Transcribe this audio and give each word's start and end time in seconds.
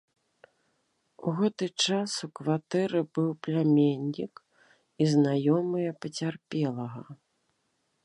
У 1.25 1.29
гэты 1.39 1.65
час 1.85 2.11
у 2.27 2.31
кватэры 2.39 3.01
быў 3.17 3.29
пляменнік 3.45 4.33
і 5.05 5.11
знаёмыя 5.15 5.91
пацярпелага. 6.05 7.01